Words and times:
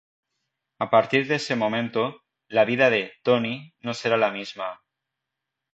A 0.85 0.89
partir 0.93 1.21
de 1.27 1.35
ese 1.35 1.55
momento, 1.55 2.23
la 2.47 2.65
vida 2.65 2.89
de 2.89 3.13
"Tony" 3.21 3.75
no 3.83 3.93
será 3.93 4.17
la 4.17 4.31
misma. 4.31 4.81